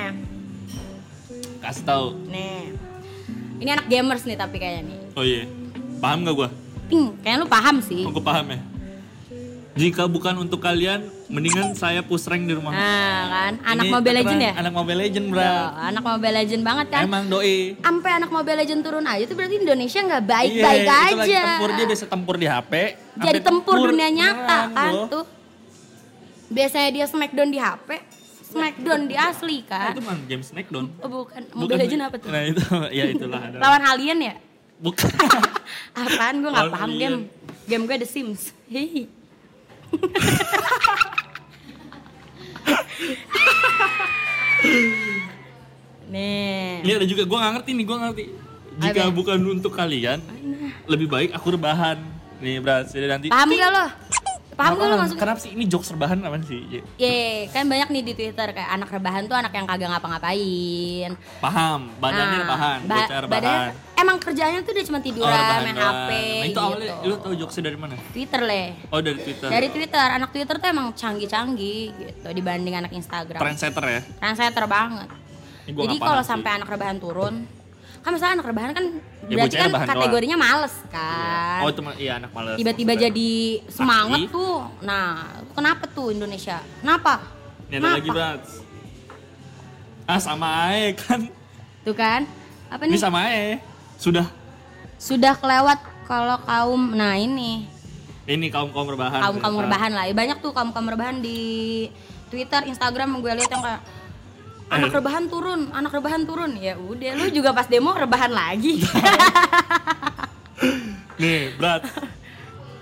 [1.60, 2.06] Kasih tahu.
[2.28, 2.76] nih
[3.58, 5.45] ini anak gamers nih tapi kayaknya nih Oh iya.
[5.98, 6.50] Paham gak gua?
[6.86, 8.60] Ting, kayaknya lu paham sih Oh, gua paham ya.
[9.74, 12.70] Jika bukan untuk kalian, mendingan saya push rank di rumah.
[12.70, 15.42] nah kan anak Ini Mobile Legend ya Anak Mobile Legend, bro.
[15.42, 17.58] Tuh, anak Mobile Legend banget kan Emang doi.
[17.76, 21.34] sampai anak Mobile Legend turun aja tuh berarti Indonesia nggak baik-baik Iya, itu aja lagi
[21.34, 22.74] tempur dia biasa tempur di HP.
[23.16, 25.24] jadi sampai tempur dunia nyata beneran, kan tuh
[26.48, 27.90] biasanya dia smackdown di HP
[28.46, 30.86] smackdown di asli Nah, kan itu mah game Smackdown.
[30.96, 32.62] oh, bukan Bukan- Mobile Legend apa tuh Nah, itu
[33.02, 33.42] ya itulah.
[33.44, 33.58] ada.
[33.58, 34.36] lawan alien ya
[34.78, 35.10] Bukan.
[35.98, 37.18] apaan gue nggak paham game
[37.66, 39.23] game gue The Sims Hihi.
[46.13, 48.25] Nih Ini ada juga gua nggak ngerti nih, gua nggak ngerti.
[48.73, 49.13] Jika Apa?
[49.13, 50.19] bukan untuk kalian,
[50.89, 52.01] lebih baik aku rebahan.
[52.43, 52.60] Nih,
[52.91, 53.86] jadi nanti paham gak lo
[54.54, 56.60] paham lo maksudnya Kenapa sih ini jokes rebahan apa sih?
[56.96, 61.12] Ye, kan banyak nih di Twitter kayak anak rebahan tuh anak yang kagak ngapa-ngapain.
[61.38, 63.30] Paham, badannya Nah, rebahan, ba- rebahan.
[63.30, 65.76] badannya emang kerjanya tuh dia cuma Oh, tiduran, rebahan main.
[65.76, 66.60] HP Nah, itu gitu.
[66.60, 67.96] awalnya lu tahu jokesnya dari mana?
[68.10, 68.68] Twitter leh.
[68.89, 69.48] Oh, dari Twitter.
[69.48, 73.39] Dari Twitter, anak Twitter tuh emang canggih-canggih gitu dibanding anak Instagram.
[73.39, 74.02] Trendsetter ya.
[74.18, 75.08] Trendsetter banget.
[75.63, 77.48] Jadi kalau sampai anak rebahan turun,
[78.04, 78.86] kan misalnya anak rebahan kan
[79.24, 79.96] Ya, berarti kan rebahan doang.
[79.96, 81.60] kategorinya males kan.
[81.63, 82.60] Oh, itu iya anak males.
[82.60, 83.32] Tiba-tiba jadi
[83.72, 84.68] semangat tuh.
[84.82, 85.24] Nah,
[85.56, 86.60] kenapa tuh Indonesia?
[86.78, 87.24] Kenapa?
[87.66, 88.42] Ini ada lagi, Brat.
[90.04, 91.22] Ah, sama aja kan.
[91.82, 92.28] Tuh kan?
[92.68, 93.00] Apa Ini nih?
[93.00, 93.63] sama aja.
[93.96, 94.28] Sudah
[94.98, 97.68] Sudah kelewat kalau kaum nah ini
[98.24, 99.20] ini kaum-kaum rebahan.
[99.22, 101.88] kaum kaum rebahan lah Ya, banyak tuh kaum kaum rebahan di
[102.28, 103.82] Twitter Instagram gue lihat yang kayak
[104.74, 106.52] anak rebahan turun anak rebahan turun.
[106.58, 108.82] Ya udah lu juga pas demo rebahan lagi.
[111.22, 111.86] Nih, Brat.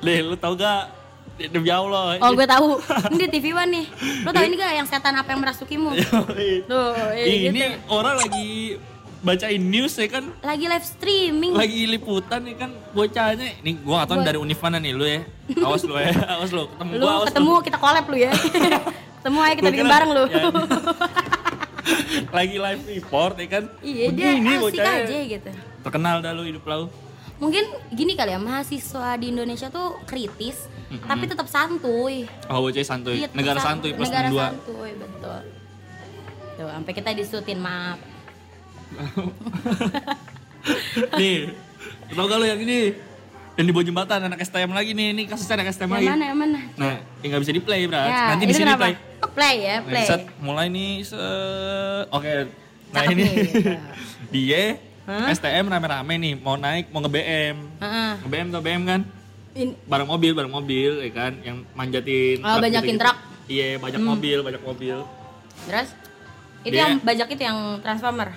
[0.02, 1.02] Nih, lu tau gak?
[1.42, 2.22] Demi Allah.
[2.22, 2.78] oh gue tahu.
[3.18, 3.86] Ini di TV One nih.
[4.22, 5.90] Lu tahu ini gak yang setan apa yang merasukimu?
[6.70, 7.66] Tuh ini eh, gitu.
[7.90, 8.78] orang lagi
[9.26, 10.30] bacain news ya kan?
[10.46, 11.58] Lagi live streaming.
[11.58, 12.70] Lagi liputan ya kan?
[12.94, 13.58] Bocahnya.
[13.58, 15.26] Ini gua gak tau dari univ mana nih lu ya.
[15.66, 16.14] Awas lu ya.
[16.14, 16.70] Awas lu.
[16.78, 18.32] Ketemu lu gua awas ketemu kita collab lu ya.
[19.18, 20.24] Ketemu aja kita bikin bareng lu.
[20.30, 20.42] ya.
[22.38, 23.64] lagi live report ya kan?
[23.82, 25.06] Iya dia Begini asik bocahnya.
[25.06, 25.50] aja gitu.
[25.82, 26.88] Terkenal dah lu hidup lu.
[27.42, 32.28] Mungkin gini kali ya mahasiswa di Indonesia tuh kritis tapi tetap santuy.
[32.52, 33.24] Oh bocah santuy.
[33.24, 34.46] Iya, negara san- santuy plus negara dua.
[34.52, 35.42] santuy betul.
[36.60, 38.00] Tuh sampai kita disutin maaf.
[41.18, 41.56] Nih
[42.12, 42.92] tau gak lu yang ini
[43.60, 45.12] yang di bawah jembatan anak STM lagi nih.
[45.12, 46.08] Ini kasusnya anak STM yang lagi.
[46.08, 46.60] mana yang mana?
[46.80, 48.00] Nah yang nggak bisa di play bro.
[48.00, 48.94] Ya nanti di sini play
[49.28, 52.06] play ya play Set, mulai nih set.
[52.10, 52.50] Oke.
[52.90, 53.72] Nah Cakep ini gitu.
[54.34, 54.64] dia
[55.02, 55.28] Hah?
[55.30, 57.58] STM rame-rame nih mau naik mau nge-BM.
[57.78, 58.12] Heeh.
[58.22, 59.02] Nge-BM tuh BM kan?
[59.52, 62.40] Ini Bareng mobil, bareng mobil ya kan yang manjatin.
[62.40, 63.02] Oh, truk banyakin gitu-gitu.
[63.02, 63.18] truk.
[63.46, 64.10] Iya, banyak Hmm.
[64.10, 64.98] mobil, banyak mobil.
[65.62, 65.90] terus
[66.62, 68.30] itu Dia- yang bajak itu yang transformer.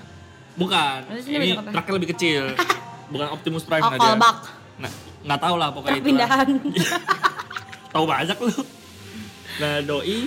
[0.55, 0.99] Bukan.
[1.07, 2.43] Terus ini truknya lebih kecil.
[3.13, 4.01] Bukan Optimus Prime Oh, dia.
[4.03, 4.39] callback.
[4.77, 4.91] Nah,
[5.23, 6.07] nggak tahu lah pokoknya itu.
[6.07, 6.49] pindahan.
[7.95, 8.55] Tahu banyak lu.
[9.55, 10.27] Nah, doi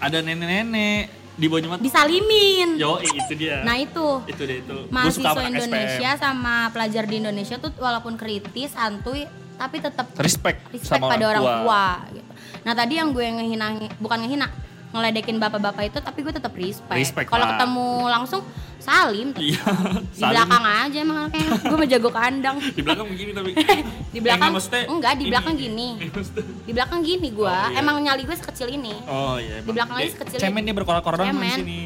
[0.00, 1.84] ada nenek-nenek di bawah jembatan.
[1.84, 2.68] Disalimin.
[2.76, 3.64] Yo, itu dia.
[3.64, 4.76] Nah itu itu dia itu.
[4.92, 6.20] Mahasiswa Indonesia SPM.
[6.20, 9.24] sama pelajar di Indonesia tuh walaupun kritis, santuy,
[9.56, 11.56] tapi tetap respect, respect sama pada orang tua.
[11.64, 11.86] tua.
[12.16, 12.30] gitu.
[12.60, 13.66] Nah tadi yang gue ngehina,
[14.00, 14.48] bukan ngehina,
[14.90, 16.92] ngeledekin bapak-bapak itu, tapi gue tetap respect.
[16.92, 18.40] Respect Kalau ketemu langsung
[18.76, 19.46] salim, tetep.
[19.50, 19.62] Iya.
[20.10, 21.46] di belakang aja emang anaknya.
[21.56, 22.56] gue mau jago kandang.
[22.76, 23.50] Di belakang begini tapi.
[24.14, 25.30] di belakang Enggak, maksudnya enggak di ini.
[25.30, 27.78] belakang gini Maksudnya- di belakang gini gue Oh, iya.
[27.78, 29.62] emang nyali gue sekecil ini Oh iya.
[29.62, 31.80] Di belakang aja sekecil Cemen dia berkorak-korak di sini.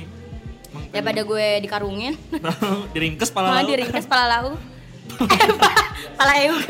[0.88, 2.14] Daripada gue dikarungin
[2.90, 3.71] diringkes pala malah lauk.
[3.71, 4.74] diringkes pala lau Eh,
[6.14, 6.61] pala euk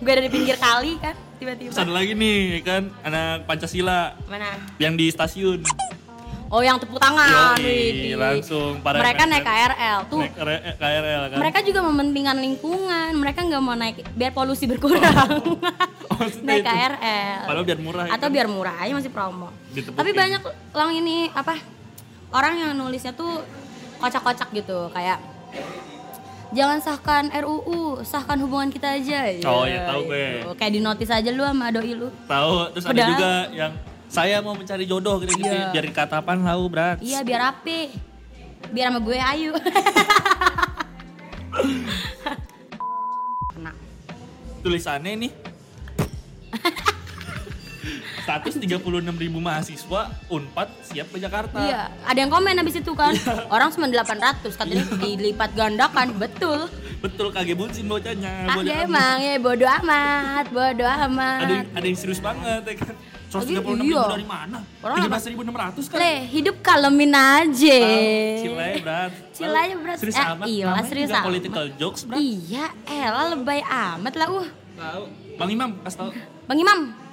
[0.00, 4.16] gue ada di pinggir kali kan Terus tiba-tiba ada lagi nih kan anak Pancasila.
[4.24, 4.56] Mana?
[4.80, 5.60] Yang di stasiun.
[6.46, 7.58] oh yang tepuk tangan.
[7.58, 10.32] Yoi, langsung pada mereka naik- KRL tuh Naik
[10.78, 11.36] KRL kan.
[11.36, 13.10] mereka juga mementingkan lingkungan.
[13.12, 15.58] Mereka nggak mau naik biar polusi berkurang.
[16.04, 16.70] Oh, maksudnya naik itu.
[16.70, 18.04] KRL Padahal biar murah.
[18.06, 18.30] atau kan?
[18.30, 19.48] biar murah aja masih promo.
[19.74, 19.98] Ditepukin.
[19.98, 20.40] tapi banyak
[20.70, 21.58] lang ini apa
[22.30, 23.42] orang yang nulisnya tuh
[23.98, 24.88] kocak-kocak gitu.
[24.94, 25.18] Kayak
[26.54, 30.24] jangan sahkan RUU sahkan hubungan kita aja Oh, Ya, iya, tahu gue.
[30.38, 30.50] gitu.
[30.54, 33.72] kayak di notis aja lu sama doi lu Tahu, terus ada juga yang
[34.06, 35.70] saya mau mencari jodoh gitu, -gitu Iya.
[35.70, 36.96] biar dikatapan tahu berat.
[37.00, 37.90] iya biar rapi
[38.70, 39.52] biar sama gue ayu
[43.50, 43.72] kena
[44.60, 45.32] Tulisannya nih
[48.24, 48.64] 136
[49.20, 51.60] ribu mahasiswa Unpad siap ke Jakarta.
[51.60, 53.12] Iya, ada yang komen habis itu kan.
[53.52, 56.16] Orang cuma 800, katanya dilipat gandakan.
[56.16, 56.72] Betul.
[57.04, 58.48] Betul kage bucin bocahnya.
[58.48, 58.88] Ah, bodoh ya amat.
[58.88, 61.40] emang ya bodo amat, bodo amat.
[61.44, 62.94] Ada yang, ada yang serius banget ya kan.
[63.34, 64.04] 136 ribu iya.
[64.14, 64.58] dari mana?
[64.78, 65.96] Orang 13.600 kan.
[65.98, 67.80] Le, hidup kalemin aja.
[68.40, 69.12] Cilai berat.
[69.34, 69.98] Cilai berat.
[69.98, 70.46] Serius Eh, amat.
[70.46, 71.26] iya, serius amat.
[71.26, 72.22] political jokes berat.
[72.22, 74.48] Iya, elah lebay amat lah uh.
[74.78, 75.04] Tahu.
[75.34, 76.10] Bang Imam kasih tahu.
[76.46, 77.03] Bang Imam.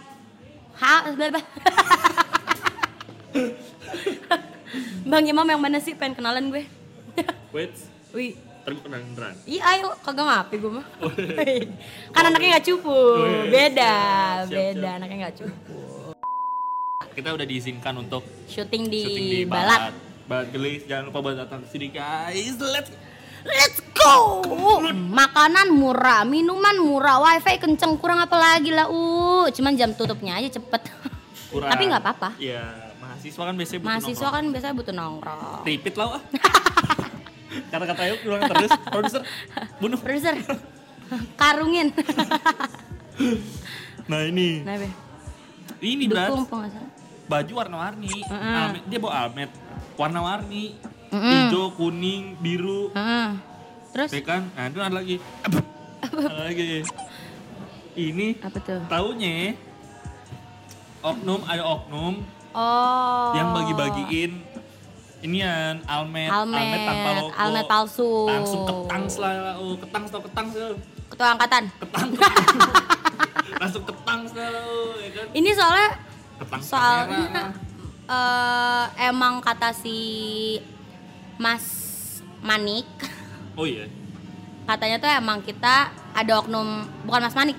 [0.82, 1.46] Ha, blah, blah.
[5.06, 6.64] Bang Imam yang mana sih pengen kenalan gue?
[7.52, 7.76] Wait.
[8.12, 9.36] Wih, Ntar gue kenalin beneran.
[9.50, 10.86] Iya ayo kagak ngapi gue mah.
[12.14, 13.00] kan anaknya nggak cupu,
[13.50, 13.94] beda,
[14.46, 14.98] Siap, beda siap.
[15.02, 15.78] anaknya nggak cupu.
[17.12, 19.92] Kita udah diizinkan untuk Syuting di, syuting di Balat.
[19.92, 19.94] Balat.
[20.30, 22.56] Balat gelis, jangan lupa buat datang ke sini guys.
[22.62, 22.92] Let's
[23.42, 24.42] Let's go.
[24.92, 29.46] Makanan murah, minuman murah, wifi kenceng kurang apa lagi lah uh.
[29.54, 30.82] Cuman jam tutupnya aja cepet.
[31.52, 31.68] kurang.
[31.68, 32.30] Tapi nggak apa-apa.
[32.40, 35.40] Iya, mahasiswa kan biasanya butuh Mahasiswa kan biasanya butuh nongkrong.
[35.40, 35.68] nongkrong.
[35.68, 36.22] Repeat lah ah.
[37.72, 38.72] Kata-kata yuk ulang terus.
[38.88, 39.22] Produser,
[39.84, 40.00] bunuh.
[40.00, 40.36] Produser,
[41.36, 41.92] karungin.
[44.10, 44.90] Nah ini, nah, be.
[45.80, 46.10] ini.
[46.10, 46.68] Dukung.
[47.32, 48.12] Baju warna-warni.
[48.28, 48.56] Heeh.
[48.60, 49.52] Almet, dia bawa almet.
[49.96, 50.76] Warna-warni.
[51.12, 51.32] Mm-mm.
[51.48, 52.92] Hijau, kuning, biru.
[52.92, 53.51] Heeh.
[53.92, 54.42] Terus Ya kan?
[54.56, 55.16] Nah itu ada lagi.
[56.02, 56.82] Ada lagi.
[57.92, 58.82] Ini apa tuh?
[58.88, 59.52] taunya
[61.02, 62.16] oknum ada oknum
[62.52, 63.32] Oh.
[63.32, 64.44] yang bagi-bagiin
[65.24, 67.32] inian almet, Almet, tanpa logo.
[67.32, 68.28] almet palsu.
[68.28, 70.72] Langsung ketang lah, oh, ketang tau ketang sel.
[71.08, 71.64] Ketua angkatan.
[71.80, 72.10] Ketang.
[73.62, 74.66] Langsung ketang sel,
[75.00, 75.26] ya kan?
[75.32, 75.90] Ini soalnya
[76.44, 77.50] Ketang soalnya merah.
[78.18, 80.00] eh, emang kata si
[81.38, 81.64] Mas
[82.42, 82.90] Manik
[83.54, 83.86] Oh iya.
[84.62, 85.76] katanya tuh emang kita
[86.12, 86.64] ada oknum
[87.04, 87.58] bukan Mas Manik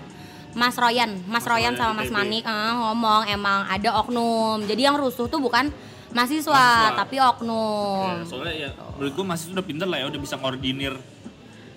[0.52, 1.16] Mas Royan.
[1.24, 2.14] Mas, Mas Royan sama Mas ITB.
[2.14, 4.60] Manik eh, ngomong emang ada oknum.
[4.62, 5.72] Jadi yang rusuh tuh bukan
[6.12, 6.92] mahasiswa, Mahasiswa.
[6.94, 8.20] tapi oknum.
[8.20, 10.92] Ya, soalnya ya menurut gua masih sudah pinter lah ya udah bisa ngordinir.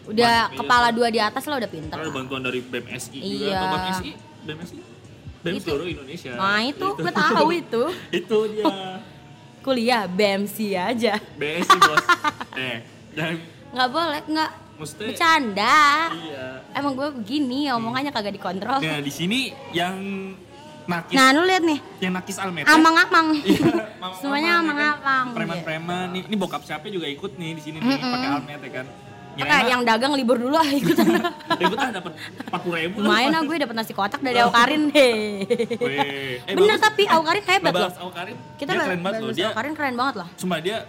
[0.06, 3.48] Udah Mas- kepala dua di atas lah udah pinter ada bantuan dari BMSI juga.
[3.48, 3.58] Iya.
[3.58, 4.12] atau BMSI
[4.46, 4.78] BMSI
[5.40, 5.66] BEM Itu.
[5.68, 6.32] seluruh Indonesia.
[6.34, 6.88] Nah itu.
[6.96, 7.84] Gue tahu itu.
[8.24, 8.66] Itu dia.
[9.66, 11.16] Kuliah BMC aja.
[11.34, 12.04] BSI bos.
[12.60, 12.78] Eh
[13.14, 13.40] dan
[13.76, 14.52] nggak boleh nggak.
[14.76, 16.12] Mesti bercanda.
[16.12, 16.48] Iya.
[16.76, 18.80] Emang gue begini omongannya kagak dikontrol.
[18.80, 19.96] Nah di sini yang
[20.86, 21.80] nakis nah lu lihat nih.
[22.00, 23.36] yang nakis almet amang-amang.
[23.42, 23.90] Iya,
[24.22, 24.64] semuanya ya kan?
[24.64, 25.26] amang-amang.
[25.34, 26.06] Preman-preman.
[26.16, 28.14] Nih ini bokap siapa juga ikut nih di sini nih Mm-mm.
[28.16, 28.88] pakai almet ya kan
[29.36, 31.20] Kayak yang dagang libur dulu ah ikutan.
[31.64, 33.04] Ikut ah dapat empat puluh ribu.
[33.04, 34.88] Lumayan ah gue dapet nasi kotak dari Aukarin.
[34.96, 35.44] Deh.
[35.44, 36.88] Eh, Bener bagus.
[36.88, 37.92] tapi Aukarin hebat loh.
[38.00, 38.38] Aukarin.
[38.56, 39.36] Kita dia keren banget loh.
[39.36, 40.28] dia Aukarin keren banget lah.
[40.40, 40.88] Sumpah dia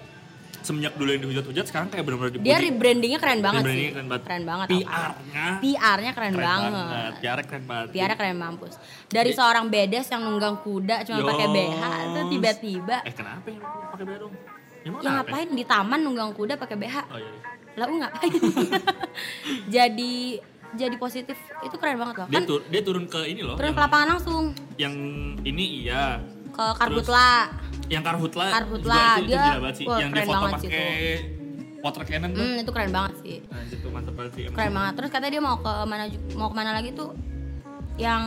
[0.67, 2.47] semenjak dulu yang dihujat-hujat sekarang kayak benar-benar dipuji.
[2.51, 3.67] Dia rebrandingnya keren banget sih.
[3.71, 4.25] Rebrandingnya keren banget.
[4.27, 4.67] Keren banget.
[4.75, 6.71] PR-nya PR-nya keren, keren banget.
[6.75, 7.13] banget.
[7.23, 7.89] PR keren banget.
[7.95, 8.75] PR keren mampus.
[9.07, 13.63] Dari seorang bedes yang nunggang kuda cuma pakai BH tuh tiba-tiba Eh kenapa yang
[13.95, 14.35] pakai BH dong?
[14.87, 15.15] Emang kenapa?
[15.23, 16.97] ngapain di taman nunggang kuda pakai BH?
[17.11, 17.31] Oh iya.
[17.31, 17.41] iya.
[17.77, 18.13] lah enggak
[19.77, 20.17] jadi
[20.77, 23.57] jadi positif itu keren banget loh Dia, kan tur dia turun ke ini loh.
[23.61, 24.45] turun yang, ke lapangan langsung
[24.81, 24.95] yang
[25.45, 26.25] ini iya.
[26.57, 27.53] ke karhutla
[27.87, 28.47] Yang Karhutla.
[28.51, 29.87] Karhutla, juga itu, itu dia- gila banget sih.
[29.87, 30.87] wah, yang dia keren foto pakai
[31.79, 32.43] water cannon tuh.
[32.43, 34.43] hmm, itu keren banget sih Anjir tuh mantep banget sih.
[34.43, 34.55] emang.
[34.55, 37.11] keren banget terus katanya dia mau ke mana mau ke mana lagi tuh
[37.97, 38.23] yang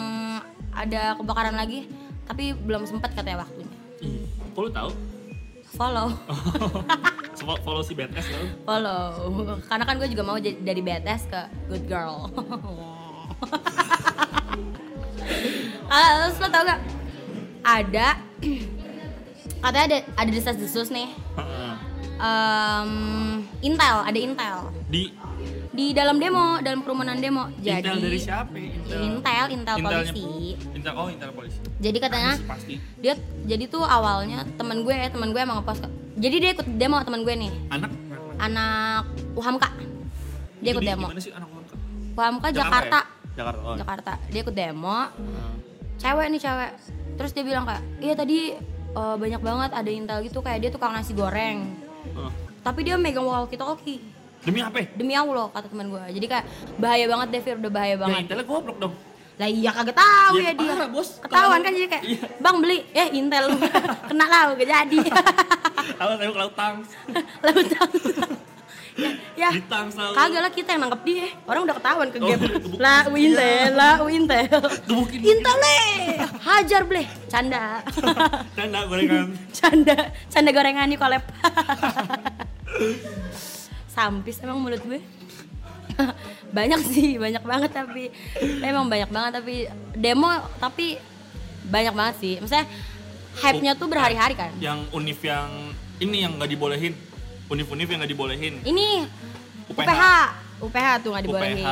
[0.72, 1.80] ada kebakaran lagi
[2.24, 3.68] tapi belum sempat katanya waktunya
[4.00, 4.90] Ih, Kok lu tahu?
[5.70, 6.08] follow
[7.40, 8.46] Follow, follow si BTS tau?
[8.66, 9.12] follow
[9.66, 12.28] karena kan gue juga mau jadi dari BTS ke good girl
[15.90, 16.80] Ah, terus lo tau gak
[17.62, 18.08] ada
[19.60, 21.10] katanya ada ada desas desus nih.
[22.20, 22.92] Em,
[23.64, 24.58] Intel ada Intel
[24.92, 25.16] Di
[25.72, 28.52] di dalam demo dalam kerumunan demo jadi Intel dari siapa?
[28.52, 28.68] ya?
[28.76, 29.00] Intel.
[29.00, 30.24] Intel Intel Intelnya polisi
[30.76, 31.58] Intel oh Intel polisi.
[31.80, 32.76] jadi katanya Pasti.
[33.00, 33.16] dia
[33.48, 35.88] jadi tuh awalnya teman gue teman gue emang ngepost
[36.20, 37.92] jadi dia ikut demo teman gue nih Anak
[38.36, 39.04] anak
[39.40, 39.70] UHAMKA
[40.60, 41.66] dia ikut Jadi demo Gimana sih anak orang?
[42.20, 43.32] UHAMKA Jakarta ya?
[43.40, 43.62] Jakarta.
[43.64, 43.76] Oh.
[43.80, 45.52] Jakarta dia ikut demo Heeh.
[45.96, 46.72] cewek nih cewek
[47.16, 48.60] terus dia bilang kayak iya tadi
[48.92, 51.76] eh, banyak banget ada intel gitu kayak dia tukang nasi goreng
[52.06, 52.32] Heeh.
[52.62, 54.02] tapi dia megang walkie talkie
[54.40, 54.80] Demi apa?
[54.80, 54.88] ya?
[54.96, 56.46] demi Allah kata teman gue jadi kayak
[56.78, 58.96] bahaya banget deh Fir udah bahaya Ya banget Intelnya goblok dong.
[59.36, 61.10] lah iya kagak tahu Ya, ya, dia parah, Bos.
[61.18, 62.22] ketahuan kan jadi kayak Iya.
[62.40, 63.46] bang beli eh intel
[64.10, 65.00] kena lah gak jadi
[65.98, 66.76] Awas ayo ke laut tang.
[67.42, 67.96] lalu tahu
[69.36, 69.62] ya, Di
[70.14, 71.28] kagak lah kita yang nangkep dia.
[71.46, 72.42] Orang udah ketahuan ke Oh, game.
[72.78, 74.46] lah intel lah intel
[74.86, 75.20] Gebukin.
[75.22, 75.78] intel le
[76.40, 77.84] hajar bleh canda.
[78.58, 79.28] Canda gorengan.
[79.52, 79.98] canda.
[80.28, 81.24] Canda gorengan nih kolep.
[83.90, 85.02] Sampis emang mulut gue.
[86.58, 88.08] Banyak sih banyak banget tapi
[88.64, 90.96] emang banyak banget tapi demo tapi
[91.68, 92.34] banyak banget sih.
[92.40, 92.66] Maksudnya
[93.38, 94.50] hype-nya tuh berhari-hari kan?
[94.58, 95.50] Yang univ yang
[96.00, 96.96] ini yang nggak dibolehin.
[97.50, 98.54] Univ-univ yang nggak dibolehin.
[98.64, 99.10] ini
[99.66, 99.82] UPH.
[99.82, 100.04] UPH
[100.60, 101.70] UPH tuh nggak dibolehin UPH,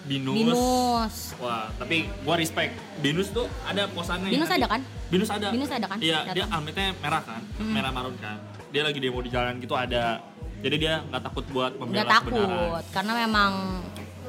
[0.00, 0.34] Binus.
[0.34, 2.72] Binus Wah, tapi gua respect.
[2.98, 4.28] Binus tuh ada posannya.
[4.28, 5.48] Binus ada kan Binus ada.
[5.50, 5.98] Binus ada kan?
[5.98, 7.74] Iya, dia amitnya merah kan, Hmm.
[7.74, 8.38] merah marun kan.
[8.70, 10.22] Dia lagi demo di jalan gitu ada.
[10.60, 12.84] Jadi dia nggak takut buat membela takut kebenaran.
[12.92, 13.52] karena memang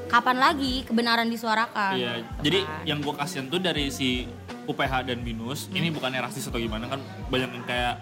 [0.07, 2.81] kapan lagi kebenaran disuarakan Iya, Gitu jadi kan.
[2.83, 4.25] yang gua kasihan tuh dari si
[4.63, 5.77] UPH dan Binus, Hmm.
[5.77, 7.95] ini bukannya rasis atau gimana kan banyak yang kayak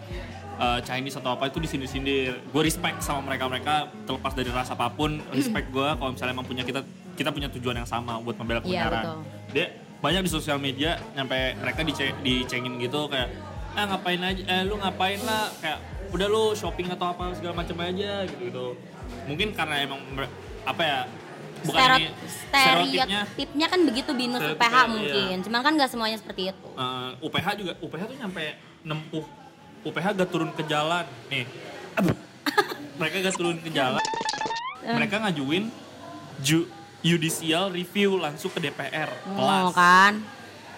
[0.60, 2.38] uh, Chinese atau apa itu disindir-sindir.
[2.52, 6.64] Gue respect sama mereka-mereka terlepas dari ras apa pun, respect gue kalau misalnya emang punya
[6.68, 6.84] kita
[7.16, 9.04] kita punya tujuan yang sama buat membela Iya, kebenaran.
[9.04, 9.20] betul.
[9.56, 9.66] Dia
[10.00, 13.28] banyak di sosial media nyampe mereka dice dicengin gitu kayak
[13.76, 15.76] ah ngapain aja eh lu ngapain lah kayak
[16.16, 18.66] udah lu shopping atau apa segala macam aja gitu gitu
[19.28, 20.00] mungkin karena emang
[20.64, 21.00] apa ya
[21.60, 24.84] bukan ini stereotipnya stereotipnya kan begitu binus UPH iya.
[24.88, 28.44] mungkin cuman kan nggak semuanya seperti itu Eh, UPH juga UPH tuh nyampe
[28.88, 29.26] nempuh
[29.82, 31.06] UPH gak turun ke jalan.
[31.28, 31.46] Nih.
[31.96, 32.16] Aduh.
[33.00, 34.04] mereka gak turun ke jalan.
[34.82, 35.70] Mereka ngajuin
[36.40, 36.66] ju
[37.00, 39.72] judicial review langsung ke DPR oh kelas.
[39.72, 40.14] kan?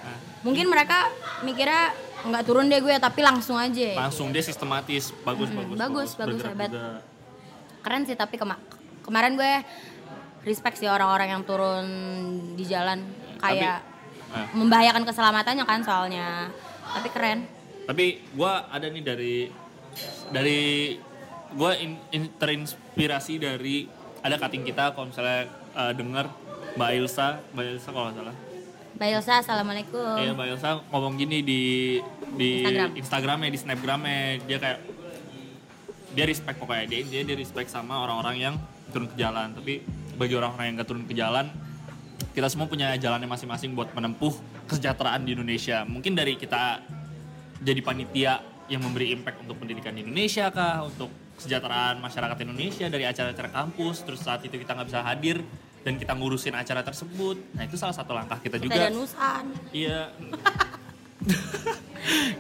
[0.02, 1.10] Nah, mungkin mereka
[1.42, 3.98] mikirnya nggak turun deh gue tapi langsung aja.
[3.98, 5.10] Langsung dia sistematis.
[5.22, 6.70] Bagus Hmm, bagus bagus, bagus, Bergerak hebat.
[6.70, 6.90] juga.
[7.82, 8.62] keren sih tapi kema-
[9.02, 9.54] kemarin gue
[10.44, 11.86] respect sih orang-orang yang turun
[12.54, 13.02] di jalan.
[13.38, 13.82] Kayak
[14.32, 16.48] Nah, membahayakan keselamatannya kan soalnya.
[16.88, 17.44] Tapi keren
[17.88, 19.36] tapi gua ada nih dari
[20.30, 20.62] dari
[21.56, 23.86] gua in- in- terinspirasi dari
[24.22, 26.26] ada cutting kita kalau misalnya eh, denger
[26.78, 28.36] Mbak Ilsa Mbak Ilsa kalau nggak salah.
[28.92, 30.16] Mbak Ilsa assalamualaikum.
[30.20, 31.62] Iya Mbak Elsa ngomong gini di
[32.38, 32.90] di Instagram.
[32.96, 34.20] Instagramnya, di Snapgramnya.
[34.46, 34.80] Dia kayak
[36.12, 36.86] dia respect pokoknya.
[36.88, 38.56] Dia dia, dia respect sama orang-orang yang
[38.94, 39.52] turun ke jalan.
[39.58, 39.84] Tapi
[40.16, 41.50] bagi orang-orang yang gak turun ke jalan
[42.32, 44.32] kita semua punya jalannya masing-masing buat menempuh
[44.72, 45.84] kesejahteraan di Indonesia.
[45.84, 46.80] Mungkin dari kita
[47.62, 48.34] jadi panitia
[48.68, 54.02] yang memberi impact untuk pendidikan di Indonesia kah untuk kesejahteraan masyarakat Indonesia dari acara-acara kampus
[54.02, 55.42] terus saat itu kita nggak bisa hadir
[55.82, 60.10] dan kita ngurusin acara tersebut nah itu salah satu langkah kita, kita juga danusan Iya.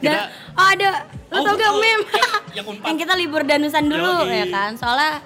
[0.01, 2.01] Dan, oh ada, lo Oh, tau gak oh, meme?
[2.01, 2.05] yang-
[2.51, 2.85] yang Unpad.
[2.89, 4.41] yang kita libur danusan dulu Yoi.
[4.41, 5.21] ya kan, soalnya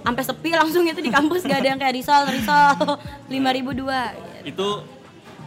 [0.00, 2.96] sampai sepi langsung itu di kampus gak ada yang kayak risol, risol,
[3.28, 4.16] lima ribu dua.
[4.40, 4.68] itu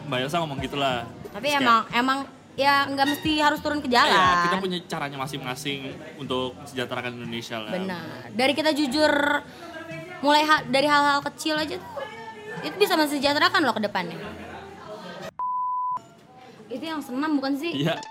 [0.06, 1.10] Mbak Elsa ngomong gitulah.
[1.28, 2.18] Tapi Terus emang emang
[2.58, 4.10] ya nggak mesti harus turun ke jalan.
[4.10, 7.72] ya, kita punya caranya masing-masing untuk sejahterakan Indonesia lah.
[7.72, 8.34] Benar.
[8.34, 9.13] Dari kita jujur
[10.26, 11.93] mulai ha- dari hal-hal kecil aja tuh
[12.65, 14.17] itu bisa mensejahterakan loh ke depannya.
[16.67, 17.86] Itu yang senam bukan sih?
[17.86, 18.02] Iya.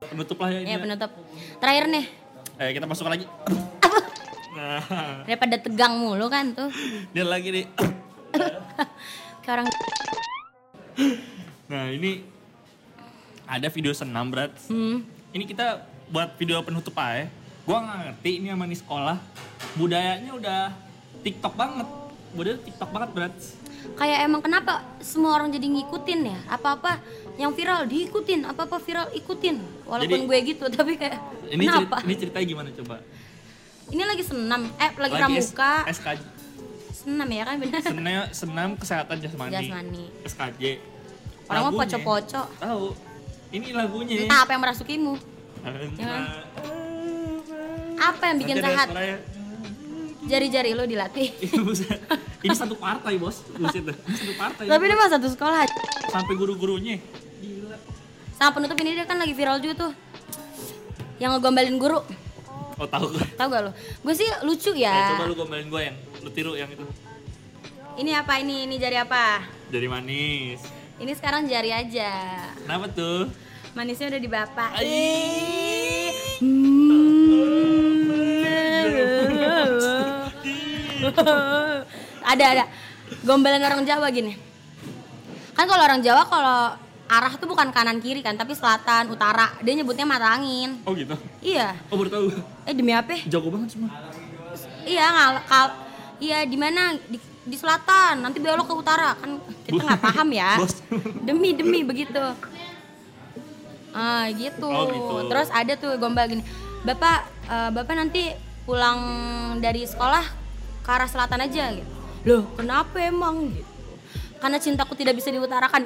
[0.00, 0.70] Penutup lah ya ini.
[0.70, 1.10] Ya penutup.
[1.60, 2.04] Terakhir nih,
[2.60, 3.26] Eh kita masuk lagi.
[4.50, 4.82] Nah,
[5.24, 6.68] daripada tegang mulu kan tuh.
[7.10, 7.66] dia lagi nih.
[9.42, 9.68] Kayak orang
[11.70, 12.39] Nah ini
[13.50, 14.54] ada video senam berat.
[14.64, 17.26] hmm, Ini kita buat video penutup aja.
[17.62, 19.16] Gua nggak ngerti ini sama nih sekolah
[19.74, 20.60] budayanya udah
[21.20, 21.88] TikTok banget.
[22.30, 23.34] Model TikTok banget berat.
[23.96, 26.38] Kayak emang kenapa semua orang jadi ngikutin ya?
[26.48, 27.02] Apa-apa
[27.34, 29.58] yang viral diikutin, apa-apa viral ikutin.
[29.82, 31.96] Walaupun Jadi- gue gitu, tapi kayak Ini cerita, kenapa?
[32.00, 32.96] ini ceritanya gimana coba?
[33.90, 35.72] Ini lagi senam, eh lagi, S- pramuka.
[35.90, 36.20] SKJ.
[36.92, 37.80] senam ya kan benar.
[37.80, 39.52] Senam, senam kesehatan jasmani.
[39.56, 40.04] Jasmani.
[40.22, 40.62] SKJ.
[41.48, 41.80] Orang Lagunya.
[41.96, 42.42] poco-poco.
[42.60, 42.86] Tahu.
[43.50, 44.26] Ini lagunya.
[44.26, 45.14] Entah apa yang merasukimu.
[45.66, 46.46] Entah.
[48.00, 48.88] Apa yang bikin sehat?
[50.30, 51.34] Jari-jari lo dilatih.
[51.66, 51.98] Buset.
[52.40, 53.92] Ini satu partai bos, buset dah.
[53.92, 54.64] Ini satu partai.
[54.64, 55.68] Tapi dia mah satu sekolah.
[56.08, 56.96] Sampai guru-gurunya.
[57.42, 57.76] Gila.
[58.32, 59.92] Sama penutup ini dia kan lagi viral juga tuh.
[61.20, 62.00] Yang ngegombalin guru.
[62.80, 63.26] Oh tahu gue.
[63.36, 63.72] Tahu gak lo?
[63.76, 65.12] Gue sih lucu ya.
[65.12, 66.86] coba lu gombalin gue yang lu tiru yang itu.
[68.00, 68.64] Ini apa ini?
[68.64, 69.44] Ini jari apa?
[69.68, 70.79] Jadi manis.
[71.00, 72.12] Ini sekarang jari aja.
[72.60, 73.32] Kenapa tuh?
[73.72, 74.70] Manisnya udah di bapak.
[82.20, 82.64] Ada ada.
[83.24, 84.36] Gombalan orang Jawa gini.
[85.56, 86.76] Kan kalau orang Jawa kalau
[87.08, 89.56] arah tuh bukan kanan kiri kan, tapi selatan, utara.
[89.64, 90.84] Dia nyebutnya mata angin.
[90.84, 91.16] Oh gitu.
[91.40, 91.80] Iya.
[91.88, 92.26] Oh baru tahu.
[92.68, 93.24] Eh demi apa?
[93.24, 93.88] Jago banget semua.
[94.84, 95.66] Iya ngal kal
[96.20, 96.92] Iya di mana?
[97.08, 98.22] Di, di selatan.
[98.22, 100.62] Nanti belok ke utara kan kita nggak paham ya.
[101.26, 102.22] Demi demi begitu.
[103.90, 104.70] Ah gitu.
[104.70, 105.14] Oh, gitu.
[105.26, 106.46] Terus ada tuh gombal gini.
[106.86, 107.18] Bapak
[107.50, 108.30] eh, bapak nanti
[108.62, 109.00] pulang
[109.58, 110.22] dari sekolah
[110.86, 111.90] ke arah selatan aja gitu.
[112.22, 113.68] Loh kenapa emang gitu?
[114.40, 115.84] Karena cintaku tidak bisa diutarakan.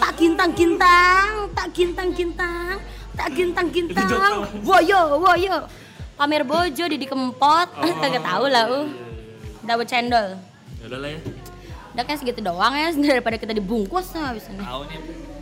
[0.00, 2.80] Tak kintang kintang, tak kintang kintang,
[3.12, 4.08] tak kintang kintang.
[4.64, 5.68] Woyo woyo.
[6.18, 7.68] Pamer bojo Didi Kempot.
[8.02, 9.07] Kagak tahu lah uh.
[9.68, 10.26] Dapat cendol.
[10.80, 11.20] Ya udah lah ya.
[11.92, 14.64] Udah kayak segitu doang ya daripada kita dibungkus habis ini.
[14.64, 14.98] Tahu nih.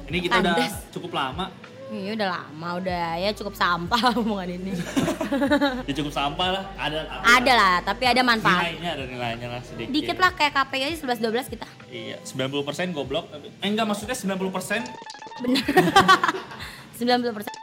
[0.06, 0.74] Ini kita udah Kandas.
[0.90, 1.46] cukup lama.
[1.86, 4.74] Iya udah lama udah ya cukup sampah omongan ini.
[5.86, 6.64] Ya cukup sampah lah.
[6.74, 8.74] Ada ada lah, tapi ada manfaat.
[8.74, 9.94] nilainya ada nilainya lah sedikit.
[9.94, 11.66] Dikit lah kayak KPI aja 11 12 kita.
[11.86, 13.30] Iya, 90% goblok.
[13.62, 14.82] Eh enggak maksudnya 90%
[15.46, 15.62] Bener.
[16.98, 17.54] 90 persen,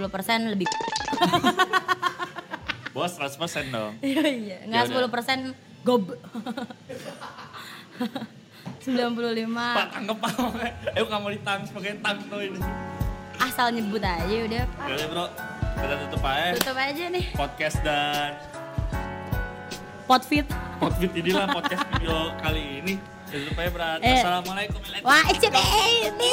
[0.00, 0.68] 10 persen lebih.
[2.92, 3.36] bos 100%
[3.68, 3.92] dong.
[4.00, 4.58] Iya iya.
[4.64, 5.08] Nggak Yaudah.
[5.08, 5.38] 10 persen
[5.82, 6.04] gob.
[8.78, 10.32] 95 Pak tangkep pak.
[10.94, 12.60] Eh nggak mau ditang sebagai tang tuh ini.
[13.38, 14.64] asal nyebut aja udah.
[14.64, 15.26] Ya udah bro,
[15.76, 17.24] kita tutup aja Tutup aja nih.
[17.34, 18.30] podcast dan
[20.04, 20.46] Potfit.
[20.80, 22.94] podcast inilah podcast video kali ini.
[23.28, 23.98] Tutup aja berat.
[24.00, 24.16] Eh.
[24.16, 24.80] Assalamualaikum.
[25.04, 26.32] Wah, cek ini.